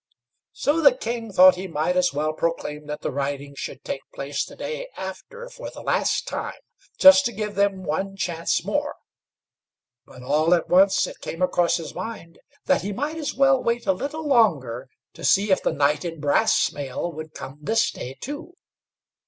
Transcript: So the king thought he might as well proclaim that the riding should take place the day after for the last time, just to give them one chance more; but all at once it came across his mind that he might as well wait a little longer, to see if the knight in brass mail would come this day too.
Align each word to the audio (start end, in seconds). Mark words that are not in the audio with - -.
So 0.53 0.81
the 0.81 0.97
king 0.97 1.31
thought 1.31 1.53
he 1.53 1.67
might 1.67 1.95
as 1.95 2.11
well 2.11 2.33
proclaim 2.33 2.87
that 2.87 3.01
the 3.01 3.11
riding 3.11 3.53
should 3.53 3.83
take 3.83 4.01
place 4.15 4.43
the 4.43 4.55
day 4.55 4.87
after 4.97 5.47
for 5.47 5.69
the 5.69 5.83
last 5.83 6.27
time, 6.27 6.57
just 6.97 7.23
to 7.25 7.31
give 7.31 7.53
them 7.53 7.83
one 7.83 8.15
chance 8.15 8.65
more; 8.65 8.95
but 10.07 10.23
all 10.23 10.55
at 10.55 10.67
once 10.69 11.05
it 11.05 11.19
came 11.21 11.43
across 11.43 11.77
his 11.77 11.93
mind 11.93 12.39
that 12.65 12.81
he 12.81 12.91
might 12.91 13.17
as 13.17 13.35
well 13.35 13.61
wait 13.61 13.85
a 13.85 13.93
little 13.93 14.27
longer, 14.27 14.89
to 15.13 15.23
see 15.23 15.51
if 15.51 15.61
the 15.61 15.71
knight 15.71 16.03
in 16.03 16.19
brass 16.19 16.71
mail 16.73 17.11
would 17.11 17.35
come 17.35 17.59
this 17.61 17.91
day 17.91 18.17
too. 18.19 18.55